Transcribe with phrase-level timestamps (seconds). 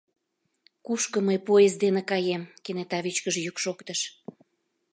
[0.85, 3.99] —Кушко мый поезд дене каем?— кенета вичкыж йӱк шоктыш.